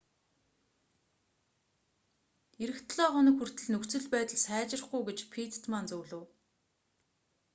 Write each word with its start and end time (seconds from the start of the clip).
ирэх 2.61 2.79
долоо 2.87 3.09
хоног 3.13 3.35
хүртэл 3.37 3.67
нөхцөл 3.73 4.05
байдал 4.13 4.39
сайжрахгүй 4.45 5.01
гэж 5.07 5.19
питтман 5.33 5.85
зөвлөв 5.89 6.23